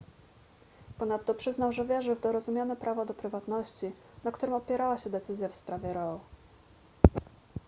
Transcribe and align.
ponadto 0.99 1.33
przyznał 1.33 1.71
że 1.73 1.85
wierzy 1.85 2.15
w 2.15 2.21
dorozumiane 2.21 2.75
prawo 2.75 3.05
do 3.05 3.13
prywatności 3.13 3.91
na 4.23 4.31
którym 4.31 4.55
opierała 4.55 4.97
się 4.97 5.09
decyzja 5.09 5.49
w 5.49 5.55
sprawie 5.55 5.93
roe 5.93 6.19